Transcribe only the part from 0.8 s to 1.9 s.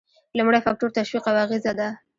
تشویق او اغیزه ده.